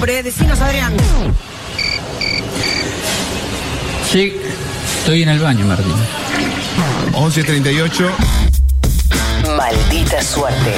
[0.00, 0.22] nombre?
[0.22, 0.96] Decinos, Adrián.
[4.10, 4.32] Sí,
[4.98, 5.92] estoy en el baño, Martín.
[7.12, 8.10] 11.38.
[9.58, 10.74] Maldita suerte.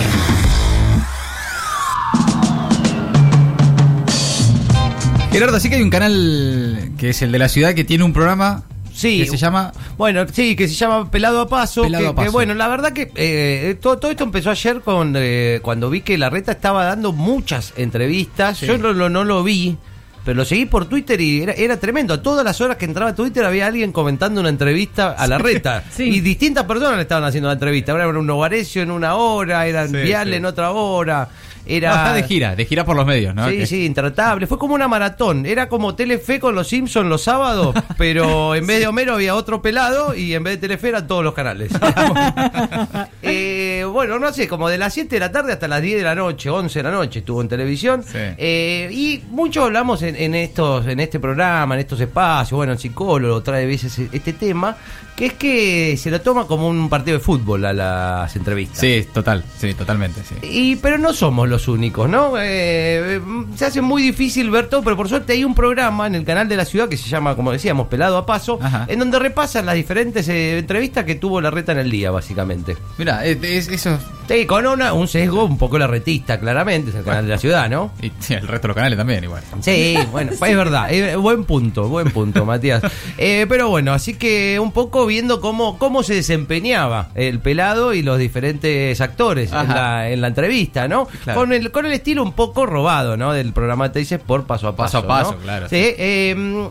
[5.31, 8.13] Gerardo, así que hay un canal que es el de la ciudad que tiene un
[8.13, 8.65] programa
[9.03, 9.19] Sí.
[9.21, 11.83] que se llama Bueno, sí, que se llama Pelado a Paso.
[11.83, 12.25] Pelado que, a Paso.
[12.27, 16.01] que, bueno, la verdad que eh, todo, todo esto empezó ayer con eh, cuando vi
[16.03, 18.59] que la reta estaba dando muchas entrevistas.
[18.59, 18.67] Sí.
[18.67, 19.77] Yo no, lo- no lo vi,
[20.25, 22.15] pero lo seguí por Twitter y era, era tremendo.
[22.15, 25.39] A todas las horas que entraba a Twitter había alguien comentando una entrevista a la
[25.39, 25.83] reta.
[25.95, 26.05] Sí.
[26.05, 27.93] Y distintas personas le estaban haciendo la entrevista.
[27.93, 30.35] Era un Novarecio en una hora, era Sí, Vial sí.
[30.35, 31.29] en otra hora.
[31.67, 31.91] Era...
[31.91, 33.49] No, está de gira, de gira por los medios, ¿no?
[33.49, 34.47] Sí, sí, intratable.
[34.47, 35.47] Fue como una maratón.
[35.47, 39.63] Era como Telefe con los Simpsons los sábados, pero en vez de Homero había otro
[39.63, 41.73] pelado y en vez de Telefe eran todos los canales.
[43.25, 46.03] Eh, bueno, no sé, como de las 7 de la tarde hasta las 10 de
[46.03, 48.03] la noche, 11 de la noche estuvo en televisión.
[48.03, 48.19] Sí.
[48.19, 52.57] Eh, y mucho hablamos en, en estos en este programa, en estos espacios.
[52.57, 54.77] Bueno, el psicólogo trae veces este tema,
[55.17, 58.79] que es que se lo toma como un partido de fútbol a las entrevistas.
[58.79, 60.35] Sí, total, sí, totalmente, sí.
[60.43, 62.39] Y, pero no somos los únicos, ¿no?
[62.39, 63.21] Eh, eh,
[63.57, 66.49] se hace muy difícil ver todo, pero por suerte hay un programa en el canal
[66.49, 68.87] de la ciudad que se llama, como decíamos, Pelado a Paso, Ajá.
[68.89, 72.77] en donde repasan las diferentes eh, entrevistas que tuvo la reta en el día, básicamente.
[72.99, 73.99] Mira, es, es- eso.
[74.29, 77.39] Sí, con una- un sesgo un poco la retista, claramente, es el canal de la
[77.39, 77.91] ciudad, ¿no?
[78.01, 79.43] Y sí, el resto de los canales también, igual.
[79.61, 82.83] Sí, bueno, es verdad, eh, buen punto, buen punto, Matías.
[83.19, 88.03] Eh, pero bueno, así que un poco viendo cómo, cómo se desempeñaba el pelado y
[88.03, 91.07] los diferentes actores en la, en la entrevista, ¿no?
[91.25, 91.41] Claro.
[91.41, 93.33] Con, el, con el estilo un poco robado, ¿no?
[93.33, 95.03] Del programa Te dices por paso a paso.
[95.03, 95.39] Paso a paso, ¿no?
[95.39, 95.69] claro.
[95.69, 96.69] Sí, eh,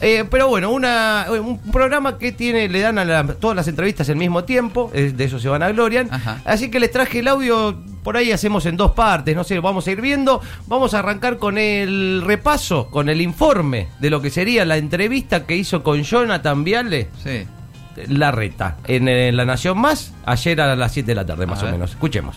[0.00, 4.08] eh, pero bueno, una, un programa que tiene, le dan a la- todas las entrevistas
[4.08, 6.08] al mismo tiempo, eh, de eso se van a glorian.
[6.10, 6.40] Ajá.
[6.44, 9.86] Así que les traje el audio, por ahí hacemos en dos partes, no sé, vamos
[9.86, 10.40] a ir viendo.
[10.66, 15.46] Vamos a arrancar con el repaso, con el informe de lo que sería la entrevista
[15.46, 17.46] que hizo con Jonathan Viale, Sí.
[18.08, 21.60] La Reta, en, La Nación Más, ayer a las 7 de la tarde, A más
[21.62, 21.72] o ver.
[21.72, 21.90] menos.
[21.90, 22.36] Escuchemos.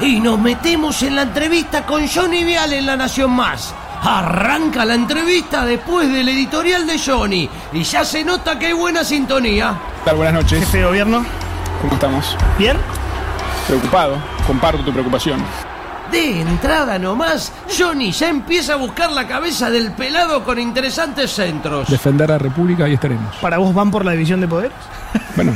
[0.00, 3.74] Y nos metemos en la entrevista con Johnny Vial en La Nación Más.
[4.02, 9.04] Arranca la entrevista después del editorial de Johnny y ya se nota que hay buena
[9.04, 9.74] sintonía.
[9.98, 10.16] ¿Qué tal?
[10.16, 10.60] Buenas noches.
[10.60, 11.24] Jefe de gobierno,
[11.82, 12.36] ¿Cómo estamos?
[12.58, 12.78] ¿bien?
[13.66, 14.16] Preocupado.
[14.46, 15.44] Comparto tu preocupación.
[16.10, 21.88] De entrada nomás, Johnny ya empieza a buscar la cabeza del pelado con interesantes centros.
[21.88, 23.36] Defender a la República y estaremos.
[23.36, 24.72] ¿Para vos van por la división de poderes?
[25.36, 25.52] Bueno,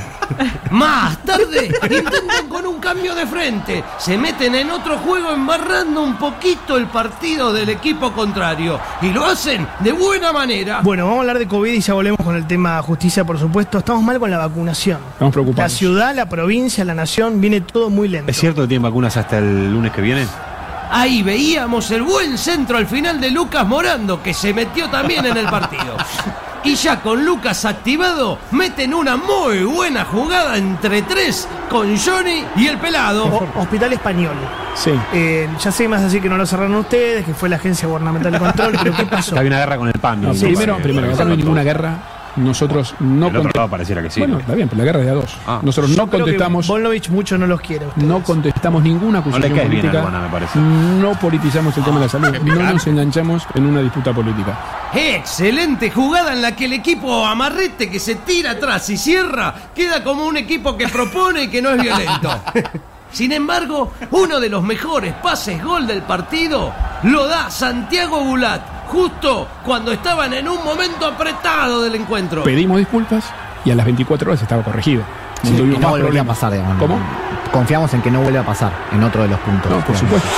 [0.70, 3.84] Más tarde, intentan con un cambio de frente.
[3.98, 8.80] Se meten en otro juego embarrando un poquito el partido del equipo contrario.
[9.02, 10.80] Y lo hacen de buena manera.
[10.82, 13.78] Bueno, vamos a hablar de COVID y ya volvemos con el tema justicia, por supuesto.
[13.78, 14.98] Estamos mal con la vacunación.
[15.12, 15.72] estamos La preocupados.
[15.72, 18.30] ciudad, la provincia, la nación, viene todo muy lento.
[18.30, 20.26] ¿Es cierto que tienen vacunas hasta el lunes que viene?
[20.90, 25.36] Ahí veíamos el buen centro al final de Lucas Morando, que se metió también en
[25.36, 25.96] el partido.
[26.64, 32.66] Y ya con Lucas activado, meten una muy buena jugada entre tres con Johnny y
[32.68, 33.26] el pelado.
[33.26, 34.34] O- Hospital Español.
[34.74, 34.90] Sí.
[35.12, 38.32] Eh, ya sé más así que no lo cerraron ustedes, que fue la Agencia Gubernamental
[38.32, 39.32] de Control, pero ¿qué pasó?
[39.34, 40.22] Que Había una guerra con el PAMI.
[40.26, 40.40] No, ¿no?
[40.40, 41.94] primero, primero, acá no hay ninguna guerra.
[42.36, 44.20] Nosotros no Del otro conte- lado pareciera que sí.
[44.20, 44.40] Bueno, ¿no?
[44.40, 45.36] está bien, pero la guerra es de a dos.
[45.46, 45.60] Ah.
[45.62, 48.06] Nosotros no contestamos, Volnovich mucho no los quiere ustedes.
[48.08, 50.02] no contestamos ninguna No acusación a política.
[50.22, 50.58] Me parece.
[50.58, 52.36] No politizamos el tema de la salud.
[52.44, 54.58] No nos enganchamos en una disputa política.
[54.94, 60.02] Excelente jugada en la que el equipo amarrete que se tira atrás y cierra queda
[60.02, 62.30] como un equipo que propone y que no es violento.
[63.12, 66.72] Sin embargo, uno de los mejores pases gol del partido
[67.04, 72.44] lo da Santiago Bulat, justo cuando estaban en un momento apretado del encuentro.
[72.44, 73.24] Pedimos disculpas
[73.64, 75.02] y a las 24 horas estaba corregido.
[75.42, 76.78] No Sí, tuvimos y no volvería a pasar, digamos.
[76.78, 76.98] ¿Cómo?
[77.52, 79.70] Confiamos en que no vuelva a pasar en otro de los puntos.
[79.70, 80.28] No, por supuesto.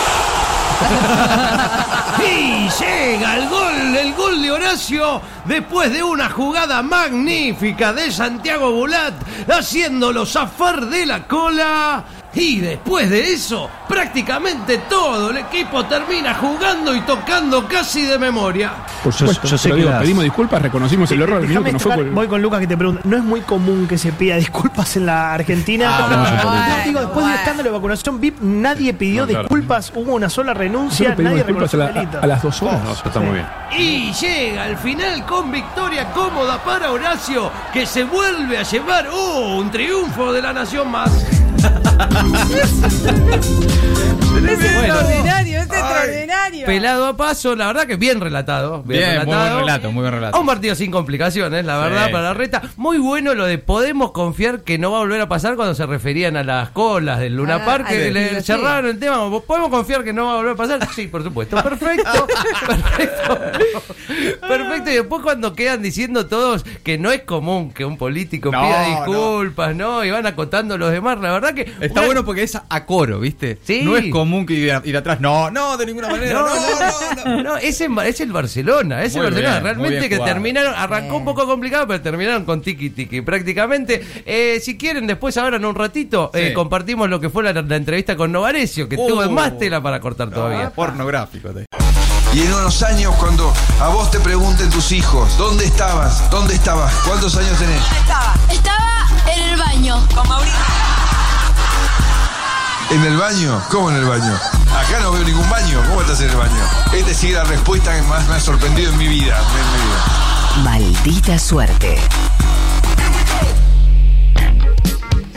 [2.19, 8.73] Y llega el gol, el gol de Horacio, después de una jugada magnífica de Santiago
[8.73, 9.15] Bulat,
[9.49, 12.05] haciéndolo zafar de la cola.
[12.39, 18.73] Y después de eso, prácticamente todo el equipo termina jugando y tocando casi de memoria.
[19.03, 19.49] Por Yo- supuesto.
[19.49, 21.41] yo sé que digo, las- pedimos disculpas, reconocimos el error.
[21.41, 23.01] Déjame minuto no fue por- voy con Lucas que te pregunta.
[23.05, 25.87] ¿No es muy común que se pida disculpas en la Argentina?
[25.89, 27.35] Ah, No, bueno, digo, después del bueno.
[27.37, 29.43] escándalo de vacunación VIP, nadie pidió No, claro.
[29.45, 32.83] disculpas, hubo una sola renuncia, nadie disculpas a, la- las dos horas.
[32.85, 33.47] No, está muy bien.
[33.79, 39.57] Y llega al final con victoria cómoda para Horacio, que se vuelve a llevar ¡oh!
[39.57, 41.11] un triunfo de la nación más.
[41.99, 43.96] 哈哈哈哈哈哈。
[44.49, 46.67] Es extraordinario, es extraordinario.
[46.67, 48.83] Pelado a paso, la verdad que bien relatado.
[48.83, 49.55] Bien, Bien, muy relatado.
[49.55, 50.41] buen relato, muy buen relato.
[50.41, 52.13] Un partido sin complicaciones, la verdad, Sí.
[52.13, 52.63] para la reta.
[52.77, 55.87] Muy bueno lo de podemos confiar que no va a volver a pasar cuando se
[55.87, 58.47] referían a las colas del Luna Ah, Park, que le Sí.
[58.47, 59.17] cerraron el tema.
[59.41, 60.89] ¿Podemos confiar que no va a volver a pasar?
[60.95, 61.57] Sí, por supuesto.
[61.63, 62.27] Perfecto.
[62.67, 63.39] perfecto.
[64.49, 64.91] Perfecto.
[64.91, 68.83] Y después cuando quedan diciendo todos que no es común que un político No, pida
[68.89, 68.97] no.
[68.97, 70.05] disculpas, ¿no?
[70.05, 71.19] Y van acotando los demás.
[71.21, 71.63] La verdad que...
[71.81, 73.59] Está una- bueno porque es a coro, ¿viste?
[73.65, 73.83] Sí.
[73.85, 75.21] No es común que ir, ir atrás.
[75.21, 76.35] No, no, de ninguna manera.
[76.35, 77.43] No, No, no, no, no.
[77.43, 79.53] no, es, en- es el Barcelona, es el Muy Barcelona.
[79.53, 84.05] bien, Realmente bien que terminaron, arrancó un poco complicado, pero terminaron con tiki tiki prácticamente.
[84.27, 86.55] Eh, si quieren, después ahora en un ratito eh, Sí.
[86.55, 89.07] compartimos lo que fue la, la entrevista con Novarecio, que Uh.
[89.07, 90.67] tuvo más tela para cortar todavía.
[90.67, 91.51] Ah, pornográfico.
[91.51, 91.67] te-
[92.35, 96.29] Y en unos años, cuando a vos te pregunten tus hijos, ¿dónde estabas?
[96.31, 96.93] ¿Dónde estabas?
[97.07, 97.81] ¿Cuántos años tenés?
[98.53, 100.07] Estaba en el baño.
[100.15, 100.86] Con Mauricio.
[102.91, 103.61] ¿En el baño?
[103.69, 104.33] ¿Cómo en el baño?
[104.77, 105.83] Acá no veo ningún baño.
[105.89, 106.55] ¿Cómo estás en el baño?
[106.93, 109.39] Esta sigue la respuesta que más me ha sorprendido en mi vida.
[109.39, 110.63] En mi vida.
[110.63, 111.99] Maldita suerte.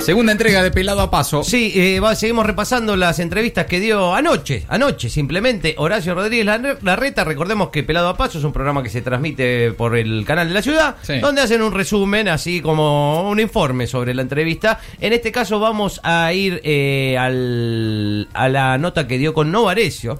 [0.10, 1.44] Segunda entrega de Pelado a Paso.
[1.44, 6.78] Sí, eh, va- seguimos repasando las entrevistas que dio anoche, anoche simplemente Horacio Rodríguez Larre-
[6.82, 7.24] Larreta.
[7.24, 10.56] Recordemos que Pelado a Paso es un programa que se transmite por el canal de
[10.56, 11.20] la ciudad, Sí.
[11.20, 14.80] donde hacen un resumen, así como un informe sobre la entrevista.
[15.00, 20.20] En este caso vamos a ir eh, al- a la nota que dio con Novarecio.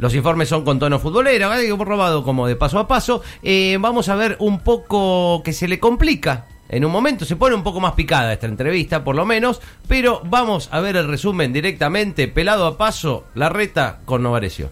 [0.00, 3.22] Los informes son con tono futbolero, hemos robado como de paso a paso.
[3.40, 6.46] Eh, vamos a ver un poco que se le complica.
[6.68, 10.22] En un momento se pone un poco más picada esta entrevista, por lo menos, pero
[10.24, 14.70] vamos a ver el resumen directamente, pelado a paso, la reta con Novarecio.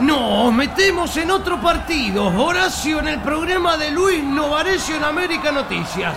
[0.00, 2.26] Nos metemos en otro partido.
[2.26, 6.14] Horacio en el programa de Luis Novarecio en América Noticias.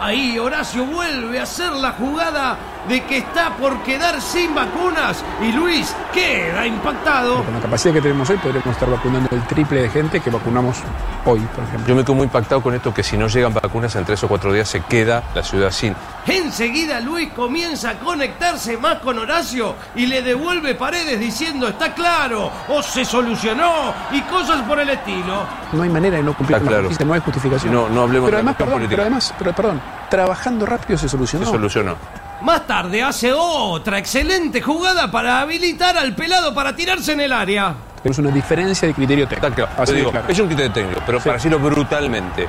[0.00, 2.56] Ahí Horacio vuelve a hacer la jugada
[2.88, 7.44] de que está por quedar sin vacunas y Luis queda impactado.
[7.44, 10.78] Con la capacidad que tenemos hoy podríamos estar vacunando el triple de gente que vacunamos
[11.24, 11.86] hoy, por ejemplo.
[11.86, 14.28] Yo me quedo muy impactado con esto que si no llegan vacunas en tres o
[14.28, 15.94] cuatro días se queda la ciudad sin.
[16.26, 22.50] Enseguida Luis comienza a conectarse más con Horacio y le devuelve paredes diciendo está claro
[22.68, 25.46] o se solucionó y cosas por el estilo.
[25.72, 27.06] No hay manera de no cumplir Está con la claro.
[27.06, 27.72] no hay justificación.
[27.72, 28.90] No, no hablemos pero de la además, perdón, política.
[28.96, 31.44] pero además, pero perdón, trabajando rápido se solucionó.
[31.46, 31.96] Se solucionó.
[32.40, 37.74] Más tarde hace otra excelente jugada para habilitar al pelado para tirarse en el área.
[38.02, 39.54] Tenemos una diferencia de criterio técnico.
[39.54, 39.72] claro.
[39.76, 40.26] Así Yo de digo, claro.
[40.28, 42.48] es un criterio técnico, pero para decirlo brutalmente,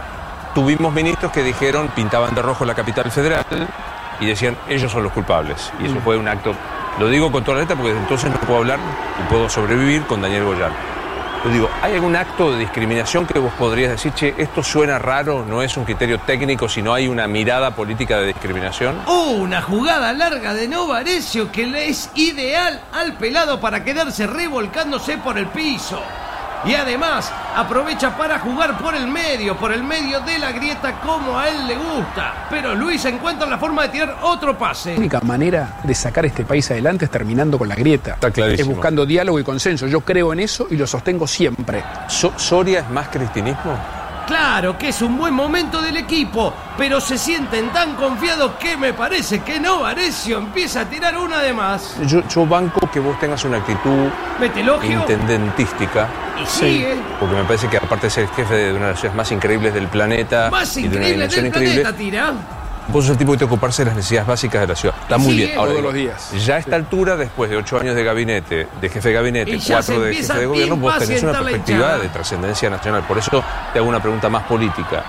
[0.54, 3.44] tuvimos ministros que dijeron, pintaban de rojo la capital federal
[4.20, 5.72] y decían, ellos son los culpables.
[5.80, 6.02] Y eso Mm.
[6.04, 6.54] fue un acto,
[7.00, 8.78] lo digo con toda la letra porque desde entonces no puedo hablar
[9.26, 10.72] y puedo sobrevivir con Daniel Goyán.
[11.46, 15.64] Digo, ¿hay algún acto de discriminación que vos podrías decir, che, esto suena raro, no
[15.64, 19.00] es un criterio técnico, sino hay una mirada política de discriminación?
[19.08, 25.38] Una jugada larga de Novarecio que le es ideal al pelado para quedarse revolcándose por
[25.38, 26.02] el piso.
[26.66, 31.40] Y además aprovecha para jugar por el medio, por el medio de la grieta como
[31.40, 32.48] a él le gusta.
[32.50, 34.92] Pero Luis encuentra la forma de tirar otro pase.
[34.94, 38.16] La única manera de sacar este país adelante es terminando con la grieta.
[38.16, 38.72] Está clarísimo.
[38.72, 39.88] Es buscando diálogo y consenso.
[39.88, 41.84] Yo creo en eso y lo sostengo siempre.
[42.08, 43.78] So- ¿Soria es más cristinismo?
[44.28, 48.94] Claro que es un buen momento del equipo, pero se sienten tan confiados que me
[48.94, 51.96] parece que Novarecio empieza a tirar una de más.
[52.06, 54.10] Yo, yo banco que vos tengas una actitud
[54.40, 56.08] Mete elogio intendentística,
[56.42, 56.96] y sigue.
[57.20, 59.32] porque me parece que aparte de ser el jefe de una de las ciudades más
[59.32, 62.34] increíbles del planeta Más y de una increíble del increíble, planeta tira.
[62.88, 64.96] vos sos el tipo que te ocuparse de las necesidades básicas de la ciudad.
[65.02, 65.50] Está muy bien.
[65.58, 66.46] Ahora Todos digo, los días.
[66.46, 70.00] Ya a esta altura, después de ocho años de gabinete, de jefe de gabinete, cuatro
[70.02, 73.04] de jefe de gobierno, vos tenés una perspectiva de trascendencia nacional.
[73.04, 73.44] Por eso
[73.74, 75.04] te hago una pregunta más política.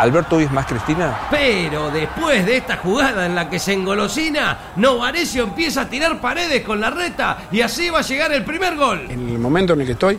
[0.00, 1.14] ¿Alberto hoy es más Cristina?
[1.30, 6.62] Pero después de esta jugada en la que se engolosina, Novarecio empieza a tirar paredes
[6.64, 9.06] con la reta y así va a llegar el primer gol.
[9.10, 10.18] En el momento en el que estoy,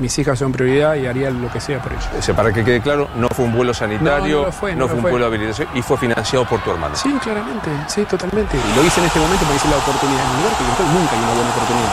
[0.00, 2.08] mis hijas son prioridad y haría lo que sea por ellos.
[2.18, 5.10] Ese, para que quede claro, no fue un vuelo sanitario, No, fue, no un fue.
[5.12, 6.96] vuelo de habilitación y fue financiado por tu hermano.
[6.96, 8.56] Sí, claramente, sí, totalmente.
[8.56, 10.20] Y lo hice en este momento porque hice la oportunidad.
[10.24, 10.64] En el lugar que
[10.98, 11.92] nunca hay una buena oportunidad.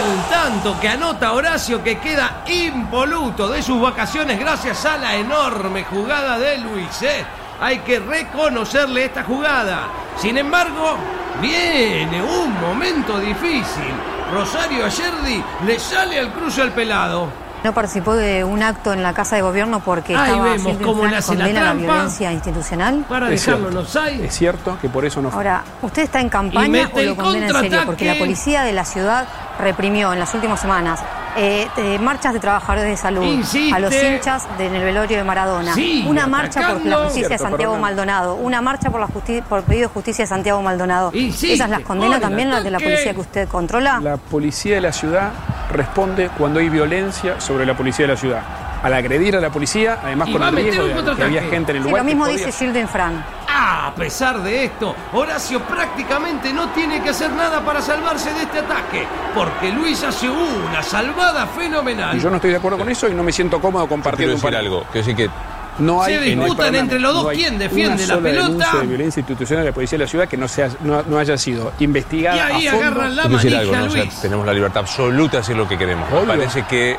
[0.00, 5.84] El tanto que anota Horacio que queda impoluto de sus vacaciones gracias a la enorme
[5.84, 7.02] jugada de Luis.
[7.02, 7.24] ¿eh?
[7.60, 9.88] Hay que reconocerle esta jugada.
[10.16, 10.96] Sin embargo,
[11.40, 13.92] viene un momento difícil.
[14.32, 17.28] Rosario Ayerdi le sale al cruce al pelado.
[17.62, 21.04] No participó de un acto en la Casa de Gobierno porque Ahí estaba vemos cómo
[21.04, 23.04] hace la condena a la violencia institucional.
[23.06, 23.98] Para Es dejarlo en cierto.
[24.00, 24.24] offside.
[24.24, 25.36] Es cierto que por eso no fue.
[25.38, 27.80] Ahora, ¿usted está en campaña o lo condena en serio?
[27.84, 29.26] Porque la policía de la ciudad
[29.58, 31.00] reprimió en las últimas semanas
[31.36, 33.74] Eh, eh, marchas de trabajadores de salud Insiste.
[33.74, 35.74] a los hinchas de- en el velorio de Maradona.
[36.06, 37.80] Una marcha por la justicia de Santiago perdón.
[37.80, 38.34] Maldonado.
[38.34, 41.10] Una marcha por, la por pedido de justicia de Santiago Maldonado.
[41.14, 41.54] Insiste.
[41.54, 44.00] ¿Esas las condena Hola, también las de la policía que usted controla?
[44.00, 45.30] La policía de la ciudad
[45.72, 48.40] responde cuando hay violencia sobre la policía de la ciudad.
[48.82, 51.76] Al agredir a la policía, además Y con el riesgo de que había gente en
[51.76, 52.02] el Sí, lugar.
[52.02, 53.22] lo mismo dice Gilden Fran.
[53.62, 58.42] Ah, a pesar de esto, Horacio prácticamente no tiene que hacer nada para salvarse de
[58.44, 62.16] este ataque, porque Luis hace una salvada fenomenal.
[62.16, 64.36] Y yo no estoy de acuerdo con eso y no me siento cómodo Quiero compartiendo
[64.48, 64.84] un algo.
[64.90, 65.30] Quiero decir que
[65.78, 68.76] No hay, Se no hay disputan entre los dos No quién defiende una la pelota.
[68.80, 71.36] de violencia institucional de la policía de la ciudad que no, sea, no, no haya
[71.36, 72.86] sido investigada Y ahí a fondo.
[72.86, 73.84] agarran la manija, algo, ¿no?
[73.84, 74.20] O sea, Luis.
[74.22, 76.10] tenemos la libertad absoluta de hacer lo que queremos.
[76.10, 76.96] Me parece que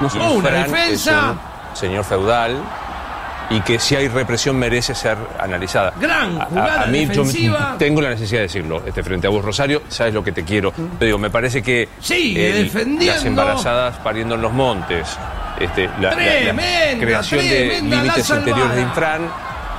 [0.00, 0.08] No.
[0.20, 1.34] Oh, una defensa.
[1.64, 2.56] es un señor feudal
[3.50, 5.92] y que si hay represión merece ser analizada.
[6.00, 7.70] Gran A- a- jugada a, mí defensiva.
[7.72, 10.44] yo tengo la necesidad de decirlo este frente a vos Rosario sabes lo que te
[10.44, 13.14] quiero te digo me parece que Sigue defendiendo.
[13.14, 15.08] las embarazadas pariendo en los montes
[15.58, 19.22] este, la, la- la Tremenda, creación de tremenda límites interiores de Infran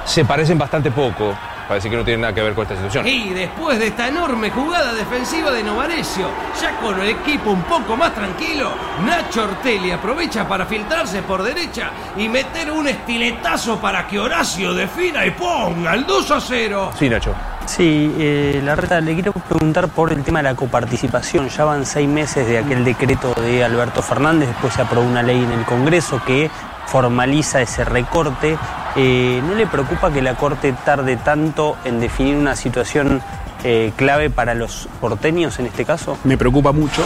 [0.06, 1.36] se parecen bastante poco
[1.70, 4.50] parece que no tiene nada que ver con esta situación Y después de esta enorme
[4.50, 6.28] jugada defensiva de Novarecio,
[6.60, 8.72] ya con el equipo un poco más tranquilo,
[9.06, 15.26] Nacho Ortelli aprovecha para filtrarse por derecha y meter un estiletazo para que Horacio defina
[15.26, 16.92] y ponga el 2 a 0.
[16.98, 17.36] sí Nacho
[17.68, 21.50] Sí, eh, la reta, le quiero preguntar por el tema de la coparticipación.
[21.50, 25.38] Ya van seis meses de aquel decreto de Alberto Fernández, después se aprobó una ley
[25.38, 26.50] en el Congreso que
[26.88, 28.58] formaliza ese recorte.
[29.02, 33.22] Eh, ¿No le preocupa que la Corte tarde tanto en definir una situación
[33.64, 36.18] eh, clave para los porteños en este caso?
[36.26, 37.02] Me preocupa mucho.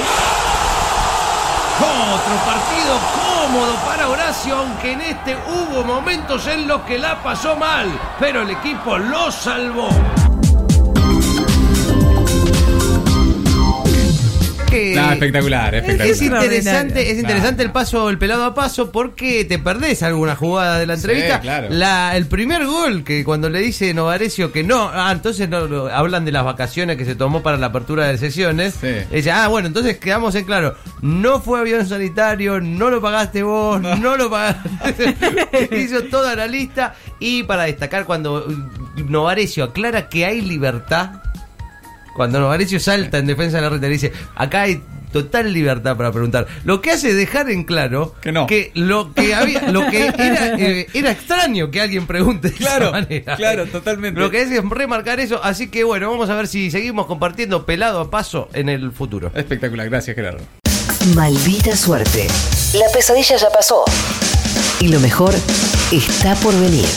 [2.15, 7.55] Otro partido cómodo para Horacio, aunque en este hubo momentos en los que la pasó
[7.55, 7.87] mal,
[8.19, 9.89] pero el equipo lo salvó.
[14.73, 16.07] Que- espectacular, espectacular.
[16.07, 20.79] Es interesante, es interesante el paso, el pelado a paso, porque te perdés alguna jugada
[20.79, 21.39] de la Sí, entrevista.
[21.39, 21.67] claro.
[21.69, 25.87] La, el primer gol, que cuando le dice Novarecio que no, ah, entonces no, no,
[25.87, 28.75] hablan de las vacaciones que se tomó para la apertura de sesiones.
[28.79, 28.87] Sí.
[29.11, 33.81] Dice, ah, bueno, entonces quedamos en claro, no fue avión sanitario, no lo pagaste vos,
[33.81, 35.15] no, lo pagaste.
[35.77, 36.95] Hizo toda la lista.
[37.19, 38.45] Y para destacar, cuando
[39.07, 41.22] Novarecio aclara que hay libertad,
[42.15, 46.11] cuando Novarecio salta en defensa de la reta y dice, acá hay total libertad para
[46.11, 46.47] preguntar.
[46.63, 48.47] Lo que hace es dejar en claro Que no.
[48.73, 52.91] lo que había, lo que era, eh, era extraño que alguien pregunte de Claro, esa
[52.93, 53.35] manera.
[53.35, 54.19] claro, totalmente.
[54.19, 57.65] Lo que hace es remarcar eso, así que bueno, vamos a ver si seguimos compartiendo
[57.65, 59.31] pelado a paso en el futuro.
[59.35, 60.41] Espectacular, gracias Gerardo.
[61.15, 62.27] Maldita suerte.
[62.73, 63.83] La pesadilla ya pasó.
[64.79, 65.33] Y lo mejor
[65.91, 66.87] está por venir.